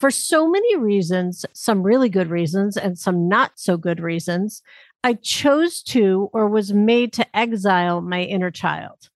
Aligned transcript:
For 0.00 0.10
so 0.10 0.48
many 0.48 0.76
reasons, 0.76 1.44
some 1.52 1.82
really 1.82 2.08
good 2.08 2.30
reasons 2.30 2.78
and 2.78 2.98
some 2.98 3.28
not 3.28 3.52
so 3.56 3.76
good 3.76 4.00
reasons, 4.00 4.62
I 5.04 5.14
chose 5.14 5.82
to 5.84 6.30
or 6.32 6.48
was 6.48 6.72
made 6.72 7.12
to 7.14 7.36
exile 7.36 8.00
my 8.00 8.22
inner 8.22 8.50
child. 8.50 9.10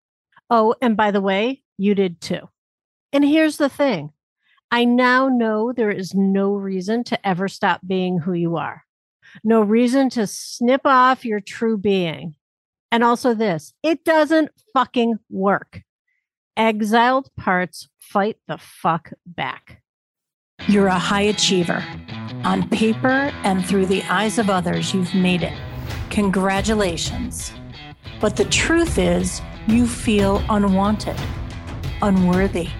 Oh, 0.50 0.74
and 0.82 0.94
by 0.94 1.10
the 1.10 1.22
way, 1.22 1.62
you 1.78 1.94
did 1.94 2.20
too. 2.20 2.50
And 3.14 3.24
here's 3.24 3.56
the 3.56 3.70
thing 3.70 4.12
I 4.70 4.84
now 4.84 5.28
know 5.28 5.72
there 5.72 5.90
is 5.90 6.14
no 6.14 6.52
reason 6.52 7.02
to 7.04 7.26
ever 7.26 7.48
stop 7.48 7.80
being 7.86 8.18
who 8.18 8.34
you 8.34 8.56
are, 8.56 8.84
no 9.42 9.62
reason 9.62 10.10
to 10.10 10.26
snip 10.26 10.82
off 10.84 11.24
your 11.24 11.40
true 11.40 11.78
being. 11.78 12.34
And 12.92 13.02
also, 13.02 13.34
this 13.34 13.72
it 13.82 14.04
doesn't 14.04 14.50
fucking 14.74 15.18
work. 15.30 15.82
Exiled 16.56 17.30
parts 17.36 17.88
fight 18.00 18.36
the 18.46 18.58
fuck 18.58 19.12
back. 19.26 19.82
You're 20.66 20.86
a 20.86 20.98
high 20.98 21.20
achiever. 21.20 21.84
On 22.42 22.66
paper 22.70 23.30
and 23.44 23.62
through 23.66 23.84
the 23.84 24.02
eyes 24.04 24.38
of 24.38 24.48
others, 24.48 24.94
you've 24.94 25.14
made 25.14 25.42
it. 25.42 25.52
Congratulations. 26.08 27.52
But 28.18 28.36
the 28.36 28.46
truth 28.46 28.96
is, 28.96 29.42
you 29.66 29.86
feel 29.86 30.42
unwanted, 30.48 31.20
unworthy, 32.00 32.70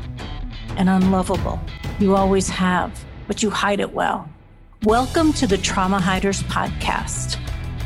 and 0.78 0.88
unlovable. 0.88 1.60
You 1.98 2.16
always 2.16 2.48
have, 2.48 3.04
but 3.26 3.42
you 3.42 3.50
hide 3.50 3.80
it 3.80 3.92
well. 3.92 4.30
Welcome 4.84 5.34
to 5.34 5.46
the 5.46 5.58
Trauma 5.58 6.00
Hiders 6.00 6.42
Podcast. 6.44 7.38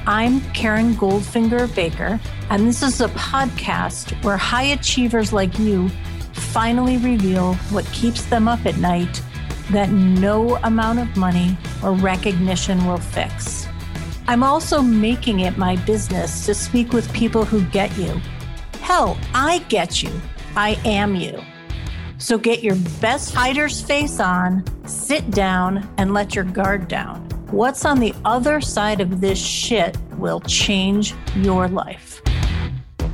I'm 0.06 0.40
Karen 0.52 0.94
Goldfinger 0.94 1.74
Baker, 1.74 2.20
and 2.50 2.68
this 2.68 2.84
is 2.84 3.00
a 3.00 3.08
podcast 3.08 4.12
where 4.22 4.36
high 4.36 4.62
achievers 4.62 5.32
like 5.32 5.58
you 5.58 5.88
finally 6.34 6.98
reveal 6.98 7.54
what 7.72 7.84
keeps 7.86 8.26
them 8.26 8.46
up 8.46 8.64
at 8.64 8.76
night 8.76 9.20
that 9.70 9.90
no 9.90 10.56
amount 10.56 10.98
of 10.98 11.16
money 11.16 11.56
or 11.82 11.92
recognition 11.92 12.84
will 12.86 12.98
fix. 12.98 13.66
I'm 14.26 14.42
also 14.42 14.82
making 14.82 15.40
it 15.40 15.56
my 15.56 15.76
business 15.76 16.44
to 16.46 16.54
speak 16.54 16.92
with 16.92 17.10
people 17.12 17.44
who 17.44 17.62
get 17.66 17.96
you. 17.96 18.20
Hell, 18.80 19.18
I 19.34 19.58
get 19.68 20.02
you. 20.02 20.12
I 20.56 20.78
am 20.84 21.14
you. 21.14 21.42
So 22.18 22.36
get 22.36 22.62
your 22.62 22.76
best 23.00 23.32
hider's 23.32 23.80
face 23.80 24.18
on, 24.18 24.64
sit 24.86 25.30
down, 25.30 25.88
and 25.98 26.12
let 26.12 26.34
your 26.34 26.44
guard 26.44 26.88
down. 26.88 27.22
What's 27.50 27.84
on 27.84 28.00
the 28.00 28.14
other 28.24 28.60
side 28.60 29.00
of 29.00 29.20
this 29.20 29.38
shit 29.38 29.96
will 30.18 30.40
change 30.40 31.14
your 31.36 31.68
life. 31.68 32.20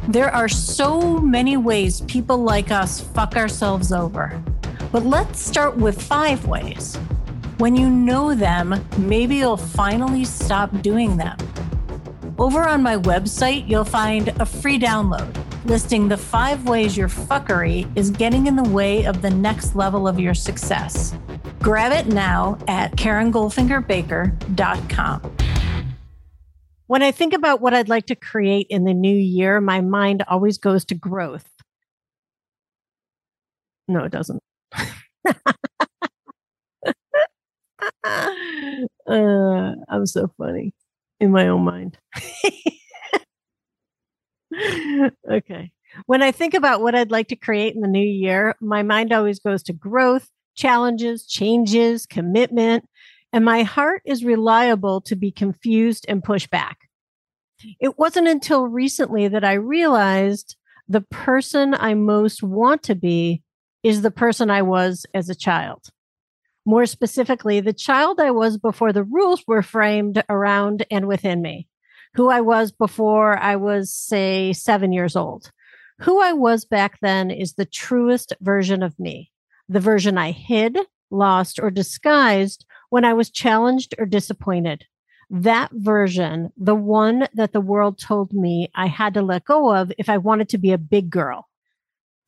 There 0.08 0.34
are 0.34 0.48
so 0.48 1.18
many 1.18 1.56
ways 1.56 2.00
people 2.02 2.38
like 2.38 2.70
us 2.70 3.00
fuck 3.00 3.36
ourselves 3.36 3.92
over. 3.92 4.42
But 4.94 5.04
let's 5.04 5.40
start 5.40 5.76
with 5.76 6.00
five 6.00 6.46
ways. 6.46 6.94
When 7.58 7.74
you 7.74 7.90
know 7.90 8.32
them, 8.32 8.80
maybe 8.96 9.34
you'll 9.34 9.56
finally 9.56 10.24
stop 10.24 10.70
doing 10.82 11.16
them. 11.16 11.36
Over 12.38 12.68
on 12.68 12.80
my 12.80 12.98
website, 12.98 13.68
you'll 13.68 13.84
find 13.84 14.28
a 14.40 14.46
free 14.46 14.78
download 14.78 15.36
listing 15.64 16.06
the 16.06 16.16
five 16.16 16.68
ways 16.68 16.96
your 16.96 17.08
fuckery 17.08 17.90
is 17.96 18.12
getting 18.12 18.46
in 18.46 18.54
the 18.54 18.62
way 18.62 19.04
of 19.04 19.20
the 19.20 19.30
next 19.30 19.74
level 19.74 20.06
of 20.06 20.20
your 20.20 20.32
success. 20.32 21.12
Grab 21.58 21.90
it 21.90 22.06
now 22.06 22.56
at 22.68 22.92
KarenGoldfingerBaker.com. 22.92 25.36
When 26.86 27.02
I 27.02 27.10
think 27.10 27.32
about 27.32 27.60
what 27.60 27.74
I'd 27.74 27.88
like 27.88 28.06
to 28.06 28.14
create 28.14 28.68
in 28.70 28.84
the 28.84 28.94
new 28.94 29.16
year, 29.16 29.60
my 29.60 29.80
mind 29.80 30.22
always 30.28 30.56
goes 30.56 30.84
to 30.84 30.94
growth. 30.94 31.50
No, 33.88 34.04
it 34.04 34.12
doesn't. 34.12 34.40
uh, 38.04 39.72
I'm 39.88 40.06
so 40.06 40.30
funny 40.38 40.72
in 41.20 41.30
my 41.30 41.48
own 41.48 41.62
mind. 41.64 41.98
okay. 45.30 45.70
When 46.06 46.22
I 46.22 46.32
think 46.32 46.54
about 46.54 46.80
what 46.82 46.94
I'd 46.94 47.10
like 47.10 47.28
to 47.28 47.36
create 47.36 47.74
in 47.74 47.80
the 47.80 47.88
new 47.88 48.00
year, 48.00 48.56
my 48.60 48.82
mind 48.82 49.12
always 49.12 49.38
goes 49.38 49.62
to 49.64 49.72
growth, 49.72 50.28
challenges, 50.54 51.26
changes, 51.26 52.06
commitment, 52.06 52.88
and 53.32 53.44
my 53.44 53.62
heart 53.62 54.02
is 54.04 54.24
reliable 54.24 55.00
to 55.02 55.16
be 55.16 55.30
confused 55.30 56.04
and 56.08 56.22
push 56.22 56.46
back. 56.46 56.78
It 57.80 57.98
wasn't 57.98 58.28
until 58.28 58.66
recently 58.66 59.28
that 59.28 59.44
I 59.44 59.54
realized 59.54 60.56
the 60.88 61.00
person 61.00 61.74
I 61.74 61.94
most 61.94 62.42
want 62.42 62.82
to 62.84 62.94
be 62.94 63.42
is 63.84 64.00
the 64.00 64.10
person 64.10 64.50
I 64.50 64.62
was 64.62 65.04
as 65.14 65.28
a 65.28 65.34
child. 65.34 65.90
More 66.64 66.86
specifically, 66.86 67.60
the 67.60 67.74
child 67.74 68.18
I 68.18 68.30
was 68.30 68.56
before 68.56 68.92
the 68.92 69.04
rules 69.04 69.44
were 69.46 69.62
framed 69.62 70.24
around 70.30 70.86
and 70.90 71.06
within 71.06 71.42
me, 71.42 71.68
who 72.14 72.30
I 72.30 72.40
was 72.40 72.72
before 72.72 73.38
I 73.38 73.56
was, 73.56 73.92
say, 73.92 74.54
seven 74.54 74.92
years 74.92 75.14
old. 75.14 75.52
Who 76.00 76.22
I 76.22 76.32
was 76.32 76.64
back 76.64 76.98
then 77.00 77.30
is 77.30 77.52
the 77.52 77.66
truest 77.66 78.32
version 78.40 78.82
of 78.82 78.98
me, 78.98 79.30
the 79.68 79.80
version 79.80 80.16
I 80.16 80.30
hid, 80.30 80.78
lost, 81.10 81.60
or 81.60 81.70
disguised 81.70 82.64
when 82.88 83.04
I 83.04 83.12
was 83.12 83.30
challenged 83.30 83.94
or 83.98 84.06
disappointed. 84.06 84.86
That 85.28 85.70
version, 85.72 86.50
the 86.56 86.74
one 86.74 87.28
that 87.34 87.52
the 87.52 87.60
world 87.60 87.98
told 87.98 88.32
me 88.32 88.70
I 88.74 88.86
had 88.86 89.12
to 89.14 89.22
let 89.22 89.44
go 89.44 89.74
of 89.74 89.92
if 89.98 90.08
I 90.08 90.16
wanted 90.16 90.48
to 90.50 90.58
be 90.58 90.72
a 90.72 90.78
big 90.78 91.10
girl 91.10 91.48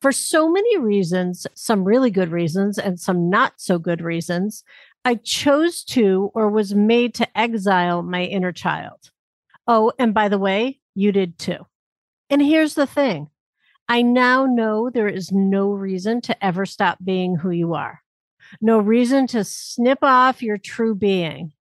for 0.01 0.11
so 0.11 0.49
many 0.51 0.77
reasons, 0.77 1.47
some 1.55 1.83
really 1.83 2.11
good 2.11 2.31
reasons 2.31 2.77
and 2.77 2.99
some 2.99 3.29
not 3.29 3.53
so 3.57 3.79
good 3.79 4.01
reasons, 4.01 4.63
I 5.03 5.15
chose 5.15 5.83
to 5.85 6.31
or 6.33 6.49
was 6.49 6.75
made 6.75 7.13
to 7.15 7.37
exile 7.37 8.03
my 8.03 8.23
inner 8.23 8.51
child. 8.51 9.11
Oh, 9.67 9.91
and 9.97 10.13
by 10.13 10.29
the 10.29 10.37
way, 10.37 10.79
you 10.95 11.11
did 11.11 11.39
too. 11.39 11.65
And 12.29 12.41
here's 12.41 12.75
the 12.75 12.87
thing 12.87 13.29
I 13.87 14.01
now 14.01 14.45
know 14.45 14.89
there 14.89 15.07
is 15.07 15.31
no 15.31 15.69
reason 15.69 16.21
to 16.21 16.45
ever 16.45 16.65
stop 16.65 16.97
being 17.03 17.37
who 17.37 17.51
you 17.51 17.73
are, 17.73 18.01
no 18.61 18.79
reason 18.79 19.27
to 19.27 19.43
snip 19.43 19.99
off 20.03 20.43
your 20.43 20.57
true 20.57 20.95
being. 20.95 21.53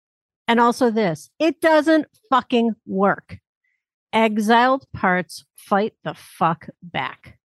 And 0.49 0.61
also, 0.61 0.91
this 0.91 1.31
it 1.39 1.61
doesn't 1.61 2.07
fucking 2.31 2.75
work. 2.87 3.39
Exiled 4.13 4.87
parts 4.93 5.45
fight 5.57 5.95
the 6.05 6.15
fuck 6.15 6.69
back. 6.83 7.39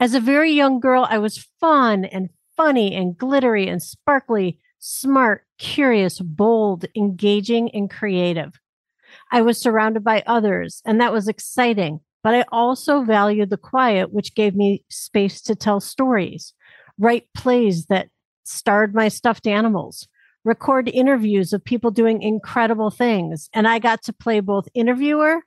As 0.00 0.14
a 0.14 0.20
very 0.20 0.52
young 0.52 0.80
girl, 0.80 1.06
I 1.08 1.18
was 1.18 1.46
fun 1.60 2.04
and 2.04 2.30
funny 2.56 2.94
and 2.94 3.16
glittery 3.16 3.68
and 3.68 3.82
sparkly, 3.82 4.58
smart, 4.78 5.46
curious, 5.58 6.20
bold, 6.20 6.84
engaging, 6.96 7.70
and 7.70 7.88
creative. 7.88 8.60
I 9.30 9.42
was 9.42 9.60
surrounded 9.60 10.02
by 10.02 10.22
others, 10.26 10.82
and 10.84 11.00
that 11.00 11.12
was 11.12 11.28
exciting. 11.28 12.00
But 12.22 12.34
I 12.34 12.44
also 12.50 13.02
valued 13.02 13.50
the 13.50 13.56
quiet, 13.56 14.12
which 14.12 14.34
gave 14.34 14.56
me 14.56 14.82
space 14.88 15.40
to 15.42 15.54
tell 15.54 15.78
stories, 15.78 16.54
write 16.98 17.28
plays 17.34 17.86
that 17.86 18.08
starred 18.44 18.94
my 18.94 19.08
stuffed 19.08 19.46
animals, 19.46 20.08
record 20.42 20.88
interviews 20.88 21.52
of 21.52 21.64
people 21.64 21.90
doing 21.90 22.22
incredible 22.22 22.90
things. 22.90 23.48
And 23.52 23.68
I 23.68 23.78
got 23.78 24.02
to 24.04 24.12
play 24.12 24.40
both 24.40 24.68
interviewer 24.74 25.40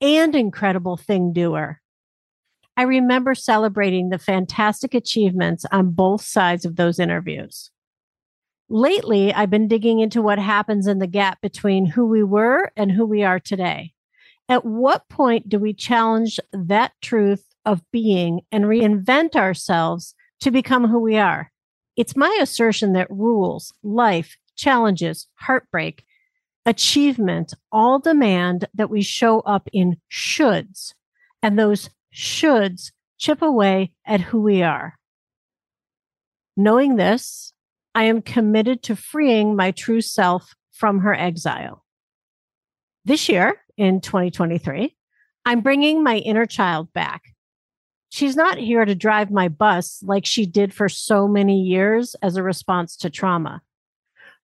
and 0.00 0.34
incredible 0.34 0.96
thing 0.96 1.32
doer. 1.32 1.80
I 2.76 2.82
remember 2.82 3.34
celebrating 3.34 4.08
the 4.08 4.18
fantastic 4.18 4.94
achievements 4.94 5.64
on 5.70 5.92
both 5.92 6.22
sides 6.22 6.64
of 6.64 6.76
those 6.76 6.98
interviews. 6.98 7.70
Lately, 8.68 9.32
I've 9.32 9.50
been 9.50 9.68
digging 9.68 10.00
into 10.00 10.22
what 10.22 10.38
happens 10.38 10.86
in 10.86 10.98
the 10.98 11.06
gap 11.06 11.40
between 11.40 11.86
who 11.86 12.06
we 12.06 12.22
were 12.22 12.72
and 12.76 12.90
who 12.90 13.06
we 13.06 13.22
are 13.22 13.38
today. 13.38 13.92
At 14.48 14.64
what 14.64 15.08
point 15.08 15.48
do 15.48 15.58
we 15.58 15.72
challenge 15.72 16.40
that 16.52 16.92
truth 17.00 17.44
of 17.64 17.82
being 17.92 18.40
and 18.50 18.64
reinvent 18.64 19.36
ourselves 19.36 20.14
to 20.40 20.50
become 20.50 20.88
who 20.88 20.98
we 20.98 21.16
are? 21.16 21.52
It's 21.96 22.16
my 22.16 22.36
assertion 22.40 22.92
that 22.94 23.10
rules, 23.10 23.72
life, 23.82 24.36
challenges, 24.56 25.28
heartbreak, 25.34 26.04
achievement 26.66 27.54
all 27.70 27.98
demand 27.98 28.66
that 28.74 28.90
we 28.90 29.02
show 29.02 29.40
up 29.40 29.68
in 29.72 29.98
shoulds. 30.10 30.94
And 31.42 31.58
those 31.58 31.90
shoulds 32.14 32.92
chip 33.18 33.42
away 33.42 33.92
at 34.06 34.20
who 34.20 34.40
we 34.40 34.62
are. 34.62 34.94
Knowing 36.56 36.96
this, 36.96 37.52
I 37.94 38.04
am 38.04 38.22
committed 38.22 38.82
to 38.84 38.96
freeing 38.96 39.56
my 39.56 39.72
true 39.72 40.00
self 40.00 40.54
from 40.72 41.00
her 41.00 41.14
exile. 41.14 41.84
This 43.04 43.28
year, 43.28 43.60
in 43.76 44.00
2023, 44.00 44.96
I'm 45.44 45.60
bringing 45.60 46.02
my 46.02 46.18
inner 46.18 46.46
child 46.46 46.92
back. 46.92 47.22
She's 48.10 48.36
not 48.36 48.58
here 48.58 48.84
to 48.84 48.94
drive 48.94 49.30
my 49.30 49.48
bus 49.48 50.02
like 50.04 50.24
she 50.24 50.46
did 50.46 50.72
for 50.72 50.88
so 50.88 51.26
many 51.26 51.60
years 51.60 52.14
as 52.22 52.36
a 52.36 52.42
response 52.42 52.96
to 52.98 53.10
trauma. 53.10 53.60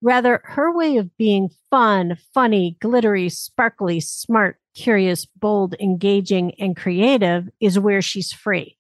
Rather, 0.03 0.41
her 0.45 0.75
way 0.75 0.97
of 0.97 1.17
being 1.17 1.51
fun, 1.71 2.19
funny, 2.35 2.77
glittery, 2.81 3.29
sparkly, 3.29 4.01
smart, 4.01 4.59
curious, 4.81 5.27
bold, 5.27 5.75
engaging, 5.79 6.55
and 6.59 6.75
creative 6.77 7.49
is 7.61 7.79
where 7.79 8.01
she's 8.01 8.33
free. 8.33 8.79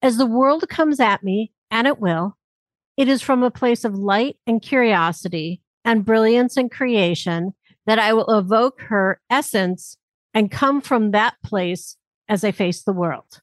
As 0.00 0.16
the 0.16 0.26
world 0.26 0.66
comes 0.68 1.00
at 1.00 1.22
me, 1.22 1.52
and 1.70 1.86
it 1.86 2.00
will, 2.00 2.36
It 2.96 3.08
is 3.08 3.22
from 3.22 3.42
a 3.42 3.50
place 3.50 3.84
of 3.84 3.94
light 3.94 4.36
and 4.46 4.60
curiosity 4.60 5.62
and 5.84 6.04
brilliance 6.04 6.56
and 6.56 6.70
creation 6.70 7.54
that 7.86 7.98
I 7.98 8.12
will 8.12 8.38
evoke 8.38 8.80
her 8.82 9.20
essence 9.30 9.96
and 10.34 10.50
come 10.50 10.80
from 10.80 11.10
that 11.10 11.34
place 11.42 11.96
as 12.28 12.44
I 12.44 12.52
face 12.52 12.82
the 12.82 12.92
world. 12.92 13.40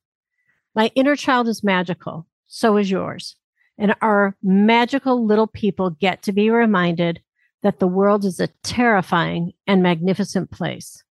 My 0.76 0.92
inner 0.96 1.16
child 1.16 1.48
is 1.48 1.64
magical. 1.64 2.28
So 2.48 2.78
is 2.78 2.90
yours. 2.90 3.36
And 3.78 3.96
our 4.02 4.36
magical 4.42 5.26
little 5.26 5.48
people 5.48 5.92
get 5.92 6.24
to 6.24 6.32
be 6.32 6.50
reminded 6.50 7.22
that 7.62 7.80
the 7.80 7.88
world 7.88 8.26
is 8.26 8.40
a 8.40 8.50
terrifying 8.64 9.54
and 9.68 9.84
magnificent 9.84 10.52
place. 10.52 11.04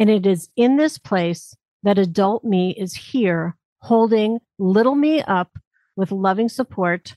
And 0.00 0.08
it 0.08 0.24
is 0.24 0.48
in 0.56 0.78
this 0.78 0.96
place 0.96 1.54
that 1.82 1.98
adult 1.98 2.42
me 2.42 2.70
is 2.70 2.94
here 2.94 3.54
holding 3.80 4.38
little 4.58 4.94
me 4.94 5.20
up 5.20 5.58
with 5.94 6.10
loving 6.10 6.48
support, 6.48 7.16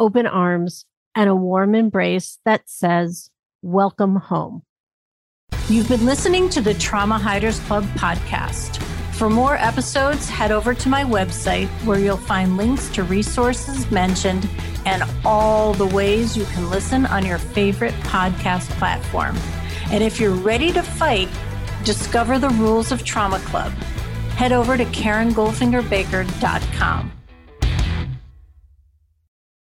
open 0.00 0.26
arms, 0.26 0.86
and 1.14 1.30
a 1.30 1.36
warm 1.36 1.76
embrace 1.76 2.40
that 2.44 2.68
says, 2.68 3.30
Welcome 3.62 4.16
home. 4.16 4.62
You've 5.68 5.88
been 5.88 6.04
listening 6.04 6.48
to 6.50 6.60
the 6.60 6.74
Trauma 6.74 7.16
Hiders 7.16 7.60
Club 7.60 7.84
podcast. 7.94 8.82
For 9.14 9.30
more 9.30 9.54
episodes, 9.54 10.28
head 10.28 10.50
over 10.50 10.74
to 10.74 10.88
my 10.88 11.04
website 11.04 11.68
where 11.84 12.00
you'll 12.00 12.16
find 12.16 12.56
links 12.56 12.88
to 12.90 13.04
resources 13.04 13.88
mentioned 13.92 14.48
and 14.84 15.04
all 15.24 15.74
the 15.74 15.86
ways 15.86 16.36
you 16.36 16.44
can 16.46 16.70
listen 16.70 17.06
on 17.06 17.24
your 17.24 17.38
favorite 17.38 17.94
podcast 18.02 18.68
platform. 18.78 19.36
And 19.92 20.02
if 20.02 20.18
you're 20.18 20.34
ready 20.34 20.72
to 20.72 20.82
fight, 20.82 21.28
discover 21.84 22.38
the 22.38 22.50
rules 22.50 22.92
of 22.92 23.02
Trauma 23.04 23.38
Club. 23.40 23.72
Head 24.36 24.52
over 24.52 24.76
to 24.76 24.84
KarenGoldfingerBaker.com. 24.84 27.15